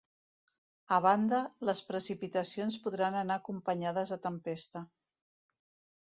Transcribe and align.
A 0.95 0.97
banda, 1.05 1.41
les 1.69 1.81
precipitacions 1.89 2.77
podran 2.85 3.17
anar 3.19 3.37
acompanyades 3.41 4.13
de 4.15 4.17
tempesta. 4.25 4.83